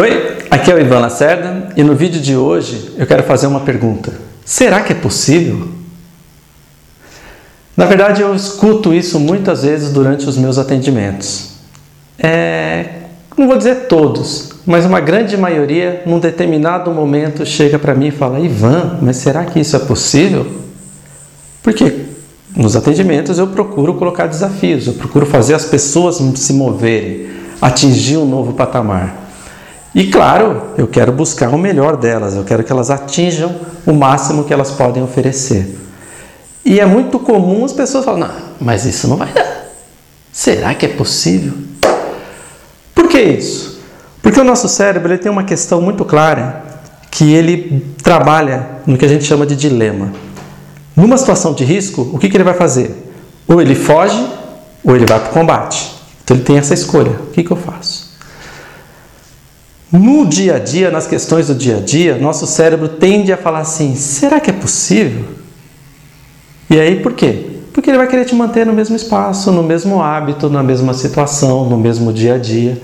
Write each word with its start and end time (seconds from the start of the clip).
Oi, 0.00 0.38
aqui 0.48 0.70
é 0.70 0.74
o 0.76 0.80
Ivan 0.80 1.00
Lacerda 1.00 1.70
e 1.76 1.82
no 1.82 1.92
vídeo 1.96 2.20
de 2.20 2.36
hoje 2.36 2.92
eu 2.96 3.04
quero 3.04 3.24
fazer 3.24 3.48
uma 3.48 3.58
pergunta. 3.58 4.12
Será 4.44 4.80
que 4.80 4.92
é 4.92 4.94
possível? 4.94 5.66
Na 7.76 7.84
verdade, 7.84 8.22
eu 8.22 8.32
escuto 8.32 8.94
isso 8.94 9.18
muitas 9.18 9.64
vezes 9.64 9.92
durante 9.92 10.28
os 10.28 10.36
meus 10.36 10.56
atendimentos. 10.56 11.54
É, 12.16 12.90
não 13.36 13.48
vou 13.48 13.58
dizer 13.58 13.88
todos, 13.88 14.50
mas 14.64 14.84
uma 14.84 15.00
grande 15.00 15.36
maioria, 15.36 16.04
num 16.06 16.20
determinado 16.20 16.92
momento, 16.92 17.44
chega 17.44 17.76
para 17.76 17.92
mim 17.92 18.06
e 18.06 18.12
fala: 18.12 18.38
Ivan, 18.38 19.00
mas 19.02 19.16
será 19.16 19.46
que 19.46 19.58
isso 19.58 19.74
é 19.74 19.80
possível? 19.80 20.46
Porque 21.60 22.04
nos 22.56 22.76
atendimentos 22.76 23.36
eu 23.36 23.48
procuro 23.48 23.94
colocar 23.94 24.28
desafios, 24.28 24.86
eu 24.86 24.92
procuro 24.92 25.26
fazer 25.26 25.54
as 25.54 25.64
pessoas 25.64 26.22
se 26.36 26.52
moverem, 26.52 27.30
atingir 27.60 28.16
um 28.16 28.26
novo 28.26 28.52
patamar. 28.52 29.27
E 29.98 30.06
claro, 30.06 30.62
eu 30.78 30.86
quero 30.86 31.10
buscar 31.10 31.48
o 31.48 31.58
melhor 31.58 31.96
delas, 31.96 32.36
eu 32.36 32.44
quero 32.44 32.62
que 32.62 32.70
elas 32.70 32.88
atinjam 32.88 33.52
o 33.84 33.92
máximo 33.92 34.44
que 34.44 34.52
elas 34.52 34.70
podem 34.70 35.02
oferecer. 35.02 35.76
E 36.64 36.78
é 36.78 36.86
muito 36.86 37.18
comum 37.18 37.64
as 37.64 37.72
pessoas 37.72 38.04
falarem: 38.04 38.36
mas 38.60 38.84
isso 38.84 39.08
não 39.08 39.16
vai 39.16 39.32
dar. 39.32 39.64
Será 40.30 40.72
que 40.72 40.86
é 40.86 40.88
possível? 40.90 41.52
Por 42.94 43.08
que 43.08 43.20
isso? 43.20 43.80
Porque 44.22 44.38
o 44.38 44.44
nosso 44.44 44.68
cérebro 44.68 45.10
ele 45.10 45.18
tem 45.18 45.32
uma 45.32 45.42
questão 45.42 45.80
muito 45.80 46.04
clara 46.04 46.62
que 47.10 47.34
ele 47.34 47.84
trabalha 48.00 48.68
no 48.86 48.96
que 48.96 49.04
a 49.04 49.08
gente 49.08 49.24
chama 49.24 49.44
de 49.44 49.56
dilema. 49.56 50.12
Numa 50.94 51.18
situação 51.18 51.54
de 51.54 51.64
risco, 51.64 52.08
o 52.12 52.20
que, 52.20 52.28
que 52.28 52.36
ele 52.36 52.44
vai 52.44 52.54
fazer? 52.54 52.94
Ou 53.48 53.60
ele 53.60 53.74
foge, 53.74 54.24
ou 54.84 54.94
ele 54.94 55.06
vai 55.06 55.18
para 55.18 55.30
o 55.30 55.32
combate. 55.32 55.92
Então 56.22 56.36
ele 56.36 56.44
tem 56.44 56.56
essa 56.56 56.72
escolha: 56.72 57.10
o 57.10 57.30
que, 57.32 57.42
que 57.42 57.50
eu 57.50 57.56
faço? 57.56 58.07
No 59.90 60.26
dia 60.26 60.56
a 60.56 60.58
dia, 60.58 60.90
nas 60.90 61.06
questões 61.06 61.46
do 61.46 61.54
dia 61.54 61.78
a 61.78 61.80
dia, 61.80 62.18
nosso 62.18 62.46
cérebro 62.46 62.88
tende 62.88 63.32
a 63.32 63.36
falar 63.36 63.60
assim: 63.60 63.94
será 63.94 64.38
que 64.38 64.50
é 64.50 64.52
possível? 64.52 65.24
E 66.68 66.78
aí 66.78 67.00
por 67.00 67.14
quê? 67.14 67.46
Porque 67.72 67.90
ele 67.90 67.96
vai 67.96 68.06
querer 68.06 68.26
te 68.26 68.34
manter 68.34 68.66
no 68.66 68.72
mesmo 68.72 68.96
espaço, 68.96 69.50
no 69.50 69.62
mesmo 69.62 70.02
hábito, 70.02 70.50
na 70.50 70.62
mesma 70.62 70.92
situação, 70.92 71.64
no 71.64 71.78
mesmo 71.78 72.12
dia 72.12 72.34
a 72.34 72.38
dia. 72.38 72.80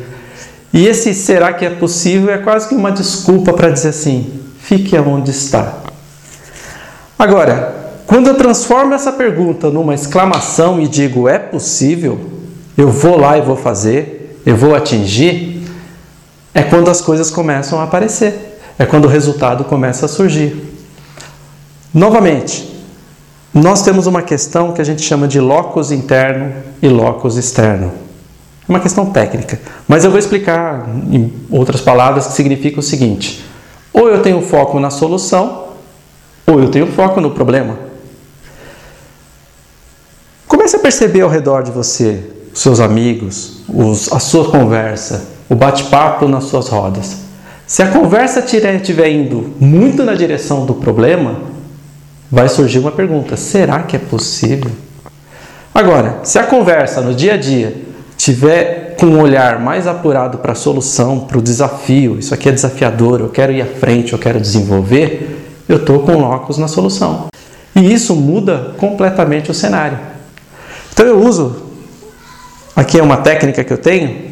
E 0.73 0.87
esse 0.87 1.13
será 1.15 1.53
que 1.53 1.65
é 1.65 1.71
possível 1.71 2.33
é 2.33 2.39
quase 2.39 2.69
que 2.69 2.75
uma 2.75 2.91
desculpa 2.91 3.53
para 3.53 3.71
dizer 3.71 3.91
assim: 3.91 4.41
fique 4.59 4.97
aonde 4.97 5.31
está. 5.31 5.75
Agora, 7.19 7.85
quando 8.07 8.29
eu 8.29 8.35
transformo 8.35 8.95
essa 8.95 9.13
pergunta 9.13 9.71
numa 9.71 9.95
exclamação 9.95 10.81
e 10.81 10.89
digo 10.89 11.29
é 11.29 11.39
possível, 11.39 12.19
eu 12.77 12.89
vou 12.89 13.19
lá 13.19 13.37
e 13.37 13.43
vou 13.43 13.57
fazer, 13.57 14.41
eu 14.45 14.57
vou 14.57 14.75
atingir, 14.75 15.54
é 16.55 16.63
quando 16.63 16.89
as 16.89 17.01
coisas 17.01 17.31
começam 17.31 17.81
a 17.81 17.83
aparecer, 17.83 18.61
é 18.79 18.87
quando 18.87 19.07
o 19.07 19.09
resultado 19.09 19.65
começa 19.65 20.07
a 20.07 20.09
surgir. 20.09 20.73
Novamente, 21.93 22.73
nós 23.53 23.83
temos 23.83 24.07
uma 24.07 24.23
questão 24.23 24.73
que 24.73 24.81
a 24.81 24.85
gente 24.85 25.03
chama 25.03 25.27
de 25.27 25.41
locus 25.41 25.91
interno 25.91 26.53
e 26.81 26.89
locus 26.89 27.37
externo. 27.37 27.93
É 28.69 28.73
uma 28.73 28.81
questão 28.81 29.07
técnica, 29.07 29.61
mas 29.87 30.05
eu 30.05 30.11
vou 30.11 30.19
explicar 30.19 30.89
em 31.11 31.33
outras 31.51 31.81
palavras 31.81 32.27
que 32.27 32.33
significa 32.33 32.81
o 32.81 32.83
seguinte: 32.83 33.45
ou 33.93 34.09
eu 34.09 34.23
tenho 34.23 34.41
foco 34.41 34.81
na 34.81 34.91
solução, 34.91 35.69
ou 36.47 36.61
eu 36.61 36.69
tenho 36.71 36.87
foco 36.87 37.21
no 37.21 37.31
problema. 37.31 37.79
Comece 40.49 40.77
a 40.77 40.79
perceber 40.79 41.21
ao 41.21 41.29
redor 41.29 41.63
de 41.63 41.71
você, 41.71 42.31
seus 42.55 42.81
amigos, 42.81 43.63
os, 43.69 44.13
a 44.13 44.19
sua 44.19 44.51
conversa, 44.51 45.27
o 45.49 45.55
bate-papo 45.55 46.27
nas 46.27 46.45
suas 46.45 46.69
rodas. 46.69 47.19
Se 47.67 47.83
a 47.83 47.89
conversa 47.89 48.41
estiver 48.41 49.11
indo 49.11 49.55
muito 49.59 50.05
na 50.05 50.15
direção 50.15 50.67
do 50.67 50.75
problema, 50.75 51.37
vai 52.31 52.49
surgir 52.49 52.79
uma 52.79 52.93
pergunta: 52.93 53.37
será 53.37 53.83
que 53.83 53.97
é 53.97 53.99
possível? 53.99 54.71
Agora, 55.75 56.21
se 56.23 56.39
a 56.39 56.45
conversa 56.45 57.01
no 57.01 57.15
dia 57.15 57.35
a 57.35 57.37
dia 57.37 57.83
tiver 58.17 58.97
com 58.99 59.07
um 59.07 59.21
olhar 59.21 59.59
mais 59.59 59.87
apurado 59.87 60.39
para 60.39 60.53
a 60.53 60.55
solução, 60.55 61.21
para 61.21 61.39
o 61.39 61.43
desafio, 61.43 62.19
isso 62.19 62.33
aqui 62.33 62.49
é 62.49 62.53
desafiador, 62.53 63.21
eu 63.21 63.29
quero 63.29 63.53
ir 63.53 63.61
à 63.61 63.67
frente, 63.67 64.13
eu 64.13 64.19
quero 64.19 64.41
desenvolver, 64.41 65.45
eu 65.69 65.79
estou 65.79 66.01
com 66.01 66.13
locos 66.17 66.59
na 66.59 66.69
solução. 66.69 67.27
E 67.75 67.93
isso 67.93 68.15
muda 68.15 68.73
completamente 68.79 69.51
o 69.51 69.55
cenário. 69.55 69.99
Então 70.93 71.05
eu 71.05 71.19
uso, 71.21 71.57
aqui 72.77 73.01
é 73.01 73.03
uma 73.03 73.17
técnica 73.17 73.65
que 73.65 73.73
eu 73.73 73.79
tenho, 73.79 74.24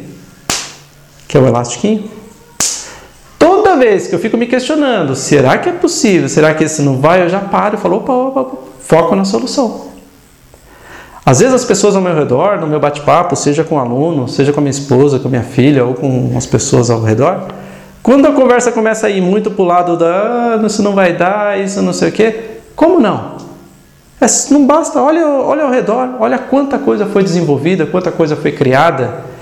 que 1.33 1.37
é 1.37 1.41
o 1.41 1.47
elastiquinho. 1.47 2.03
Toda 3.39 3.75
vez 3.75 4.05
que 4.05 4.13
eu 4.13 4.19
fico 4.19 4.37
me 4.37 4.45
questionando, 4.45 5.15
será 5.15 5.57
que 5.57 5.67
é 5.67 5.71
possível? 5.71 6.29
Será 6.29 6.53
que 6.53 6.63
esse 6.63 6.83
não 6.83 7.01
vai? 7.01 7.23
Eu 7.23 7.29
já 7.29 7.39
paro 7.39 7.75
e 7.75 7.79
falo, 7.79 7.97
opa, 7.97 8.13
opa, 8.13 8.41
opa, 8.41 8.57
foco 8.79 9.15
na 9.15 9.25
solução. 9.25 9.87
Às 11.25 11.39
vezes 11.39 11.55
as 11.55 11.65
pessoas 11.65 11.95
ao 11.95 12.03
meu 12.03 12.13
redor, 12.13 12.59
no 12.59 12.67
meu 12.67 12.79
bate-papo, 12.79 13.35
seja 13.35 13.63
com 13.63 13.77
um 13.77 13.79
aluno, 13.79 14.27
seja 14.27 14.53
com 14.53 14.59
a 14.59 14.61
minha 14.61 14.69
esposa, 14.69 15.17
com 15.17 15.27
a 15.27 15.31
minha 15.31 15.41
filha 15.41 15.83
ou 15.83 15.95
com 15.95 16.35
as 16.37 16.45
pessoas 16.45 16.91
ao 16.91 17.01
redor, 17.01 17.47
quando 18.03 18.27
a 18.27 18.31
conversa 18.31 18.71
começa 18.71 19.07
a 19.07 19.09
ir 19.09 19.21
muito 19.21 19.49
para 19.49 19.63
o 19.63 19.65
lado 19.65 19.97
da 19.97 20.59
ah, 20.61 20.63
isso 20.63 20.83
não 20.83 20.93
vai 20.93 21.13
dar, 21.13 21.59
isso 21.59 21.81
não 21.81 21.93
sei 21.93 22.09
o 22.09 22.11
quê, 22.11 22.59
como 22.75 22.99
não? 22.99 23.37
É, 24.21 24.27
não 24.51 24.67
basta, 24.67 25.01
olha, 25.01 25.27
olha 25.27 25.63
ao 25.63 25.71
redor, 25.71 26.09
olha 26.19 26.37
quanta 26.37 26.77
coisa 26.77 27.07
foi 27.07 27.23
desenvolvida, 27.23 27.87
quanta 27.87 28.11
coisa 28.11 28.35
foi 28.35 28.51
criada 28.51 29.32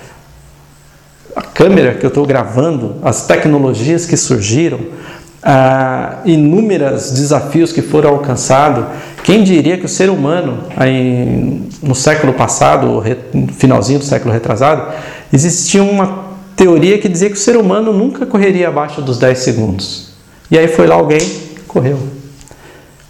a 1.34 1.42
câmera 1.42 1.94
que 1.94 2.04
eu 2.04 2.08
estou 2.08 2.26
gravando, 2.26 2.96
as 3.02 3.26
tecnologias 3.26 4.06
que 4.06 4.16
surgiram, 4.16 4.78
inúmeros 6.24 7.10
desafios 7.10 7.72
que 7.72 7.82
foram 7.82 8.10
alcançados. 8.10 8.84
Quem 9.24 9.42
diria 9.42 9.78
que 9.78 9.86
o 9.86 9.88
ser 9.88 10.10
humano, 10.10 10.64
aí, 10.76 11.62
no 11.82 11.94
século 11.94 12.32
passado, 12.32 13.02
no 13.32 13.52
finalzinho 13.52 13.98
do 13.98 14.04
século 14.04 14.32
retrasado, 14.32 14.92
existia 15.32 15.82
uma 15.82 16.32
teoria 16.54 16.98
que 16.98 17.08
dizia 17.08 17.28
que 17.28 17.36
o 17.36 17.38
ser 17.38 17.56
humano 17.56 17.92
nunca 17.92 18.26
correria 18.26 18.68
abaixo 18.68 19.00
dos 19.00 19.18
10 19.18 19.38
segundos. 19.38 20.12
E 20.50 20.58
aí 20.58 20.68
foi 20.68 20.86
lá 20.86 20.96
alguém, 20.96 21.20
correu. 21.66 21.98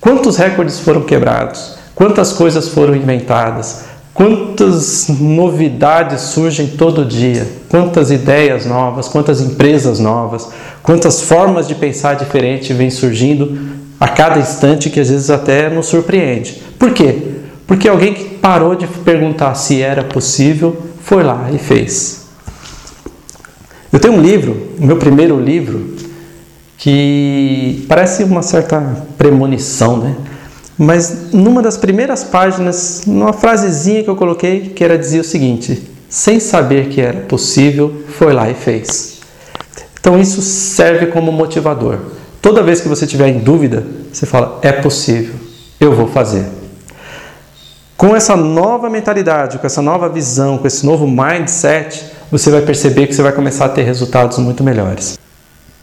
Quantos 0.00 0.37
recordes 0.37 0.78
foram 0.81 1.03
quebrados? 1.03 1.77
Quantas 1.94 2.32
coisas 2.32 2.69
foram 2.69 2.94
inventadas? 2.94 3.84
Quantas 4.15 5.09
novidades 5.09 6.21
surgem 6.21 6.67
todo 6.67 7.05
dia, 7.05 7.47
quantas 7.69 8.11
ideias 8.11 8.67
novas, 8.67 9.09
quantas 9.09 9.41
empresas 9.41 9.99
novas, 9.99 10.50
quantas 10.83 11.23
formas 11.23 11.67
de 11.67 11.75
pensar 11.75 12.15
diferente 12.15 12.75
vêm 12.75 12.91
surgindo 12.91 13.59
a 13.99 14.09
cada 14.09 14.39
instante 14.39 14.91
que 14.91 15.00
às 15.00 15.09
vezes 15.09 15.31
até 15.31 15.71
nos 15.71 15.87
surpreende. 15.87 16.62
Por 16.78 16.93
quê? 16.93 17.37
Porque 17.67 17.89
alguém 17.89 18.12
que 18.12 18.25
parou 18.25 18.75
de 18.75 18.87
perguntar 18.87 19.55
se 19.55 19.81
era 19.81 20.05
possível 20.05 20.77
foi 21.03 21.23
lá 21.23 21.49
e 21.50 21.56
fez. 21.56 22.27
Eu 23.91 23.99
tenho 23.99 24.15
um 24.15 24.21
livro, 24.21 24.73
meu 24.79 24.99
primeiro 24.99 25.41
livro, 25.41 25.97
que 26.77 27.84
parece 27.89 28.25
uma 28.25 28.43
certa 28.43 29.05
premonição, 29.17 29.97
né? 29.97 30.17
Mas 30.78 31.33
numa 31.33 31.60
das 31.60 31.77
primeiras 31.77 32.25
páginas, 32.25 33.03
numa 33.06 33.33
frasezinha 33.33 34.03
que 34.03 34.10
eu 34.10 34.16
coloquei, 34.16 34.71
que 34.71 34.83
era 34.83 34.99
dizer 34.99 35.21
o 35.21 35.25
seguinte: 35.25 35.83
sem 36.09 36.41
saber 36.41 36.88
que 36.88 37.00
era 37.00 37.21
possível, 37.21 38.05
foi 38.19 38.33
lá 38.33 38.50
e 38.50 38.55
fez. 38.55 39.21
Então 40.00 40.21
isso 40.21 40.43
serve 40.43 41.06
como 41.06 41.31
motivador. 41.31 41.99
Toda 42.41 42.62
vez 42.62 42.81
que 42.81 42.88
você 42.88 43.06
tiver 43.06 43.28
em 43.28 43.38
dúvida, 43.38 43.84
você 44.12 44.27
fala: 44.27 44.59
é 44.62 44.72
possível, 44.72 45.34
eu 45.78 45.94
vou 45.94 46.09
fazer. 46.09 46.44
Com 47.97 48.16
essa 48.16 48.34
nova 48.34 48.91
mentalidade, 48.91 49.59
com 49.59 49.66
essa 49.66 49.81
nova 49.81 50.09
visão, 50.09 50.59
com 50.59 50.66
esse 50.66 50.84
novo 50.84 51.06
mindset, 51.06 52.05
você 52.32 52.50
vai 52.50 52.62
perceber 52.62 53.06
que 53.06 53.15
você 53.15 53.22
vai 53.22 53.32
começar 53.32 53.66
a 53.66 53.69
ter 53.69 53.82
resultados 53.82 54.38
muito 54.38 54.65
melhores. 54.65 55.16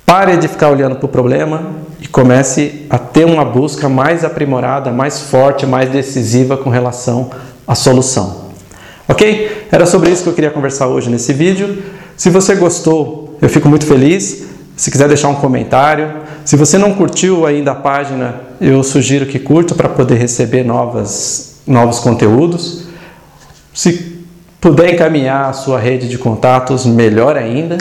Pare 0.10 0.38
de 0.38 0.48
ficar 0.48 0.72
olhando 0.72 0.96
para 0.96 1.06
o 1.06 1.08
problema 1.08 1.70
e 2.02 2.08
comece 2.08 2.88
a 2.90 2.98
ter 2.98 3.26
uma 3.26 3.46
busca 3.46 3.88
mais 3.88 4.26
aprimorada, 4.26 4.90
mais 4.90 5.22
forte, 5.22 5.68
mais 5.68 5.92
decisiva 5.92 6.58
com 6.58 6.72
relação 6.72 7.30
à 7.68 7.76
solução. 7.76 8.46
Ok? 9.08 9.68
Era 9.72 9.86
sobre 9.86 10.10
isso 10.10 10.24
que 10.24 10.30
eu 10.30 10.34
queria 10.34 10.50
conversar 10.50 10.88
hoje 10.88 11.12
nesse 11.12 11.32
vídeo. 11.32 11.84
Se 12.18 12.32
você 12.32 12.56
gostou, 12.56 13.38
eu 13.40 13.48
fico 13.48 13.70
muito 13.70 13.86
feliz. 13.86 14.48
Se 14.76 14.90
quiser 14.90 15.08
deixar 15.08 15.28
um 15.28 15.36
comentário. 15.36 16.12
Se 16.44 16.56
você 16.56 16.80
não 16.80 16.96
curtiu 16.96 17.46
ainda 17.46 17.74
a 17.74 17.76
página, 17.76 18.42
eu 18.60 18.82
sugiro 18.82 19.28
que 19.28 19.38
curta 19.38 19.76
para 19.76 19.90
poder 19.90 20.16
receber 20.16 20.64
novas, 20.64 21.58
novos 21.68 22.00
conteúdos. 22.00 22.86
Se 23.76 24.26
puder 24.60 24.92
encaminhar 24.92 25.52
a 25.52 25.54
sua 25.54 25.78
rede 25.78 26.10
de 26.10 26.18
contatos, 26.18 26.84
melhor 26.84 27.38
ainda. 27.38 27.78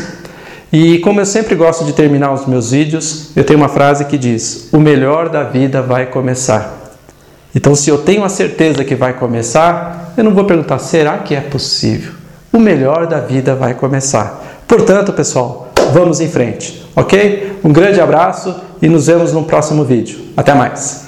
E 0.72 0.98
como 0.98 1.20
eu 1.20 1.26
sempre 1.26 1.54
gosto 1.54 1.84
de 1.84 1.92
terminar 1.92 2.32
os 2.32 2.46
meus 2.46 2.72
vídeos, 2.72 3.30
eu 3.34 3.44
tenho 3.44 3.58
uma 3.58 3.68
frase 3.68 4.04
que 4.04 4.18
diz: 4.18 4.68
O 4.72 4.78
melhor 4.78 5.28
da 5.28 5.42
vida 5.42 5.80
vai 5.80 6.06
começar. 6.06 6.76
Então, 7.54 7.74
se 7.74 7.88
eu 7.88 7.98
tenho 7.98 8.22
a 8.22 8.28
certeza 8.28 8.84
que 8.84 8.94
vai 8.94 9.14
começar, 9.14 10.12
eu 10.16 10.22
não 10.22 10.34
vou 10.34 10.44
perguntar: 10.44 10.78
será 10.78 11.18
que 11.18 11.34
é 11.34 11.40
possível? 11.40 12.12
O 12.52 12.58
melhor 12.58 13.06
da 13.06 13.18
vida 13.18 13.54
vai 13.54 13.74
começar. 13.74 14.62
Portanto, 14.66 15.12
pessoal, 15.12 15.72
vamos 15.92 16.20
em 16.20 16.28
frente, 16.28 16.86
ok? 16.94 17.58
Um 17.64 17.72
grande 17.72 18.00
abraço 18.00 18.54
e 18.82 18.88
nos 18.88 19.06
vemos 19.06 19.32
no 19.32 19.44
próximo 19.44 19.84
vídeo. 19.84 20.18
Até 20.36 20.54
mais! 20.54 21.07